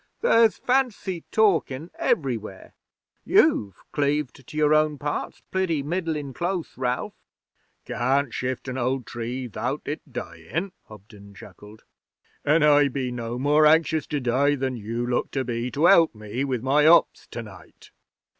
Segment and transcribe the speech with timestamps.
[0.21, 2.73] 'There's fancy talkin' everywhere.
[3.23, 7.13] You've cleaved to your own parts pretty middlin' close, Ralph.'
[7.85, 11.83] 'Can't shift an old tree 'thout it dyin',' Hobden chuckled.
[12.43, 16.15] 'An' I be no more anxious to die than you look to be to help
[16.15, 17.91] me with my hops tonight.'